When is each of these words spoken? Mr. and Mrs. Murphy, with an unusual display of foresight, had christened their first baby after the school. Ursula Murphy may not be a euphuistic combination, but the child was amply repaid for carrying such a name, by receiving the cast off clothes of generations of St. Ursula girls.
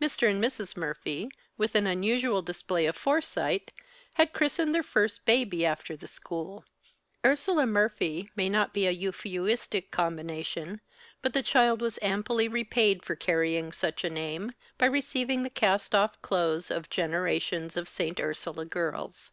Mr. 0.00 0.26
and 0.26 0.42
Mrs. 0.42 0.74
Murphy, 0.74 1.28
with 1.58 1.74
an 1.74 1.86
unusual 1.86 2.40
display 2.40 2.86
of 2.86 2.96
foresight, 2.96 3.70
had 4.14 4.32
christened 4.32 4.74
their 4.74 4.82
first 4.82 5.26
baby 5.26 5.66
after 5.66 5.98
the 5.98 6.08
school. 6.08 6.64
Ursula 7.26 7.66
Murphy 7.66 8.30
may 8.34 8.48
not 8.48 8.72
be 8.72 8.86
a 8.86 8.90
euphuistic 8.90 9.90
combination, 9.90 10.80
but 11.20 11.34
the 11.34 11.42
child 11.42 11.82
was 11.82 11.98
amply 12.00 12.48
repaid 12.48 13.02
for 13.04 13.14
carrying 13.14 13.70
such 13.70 14.02
a 14.02 14.08
name, 14.08 14.52
by 14.78 14.86
receiving 14.86 15.42
the 15.42 15.50
cast 15.50 15.94
off 15.94 16.22
clothes 16.22 16.70
of 16.70 16.88
generations 16.88 17.76
of 17.76 17.86
St. 17.86 18.18
Ursula 18.18 18.64
girls. 18.64 19.30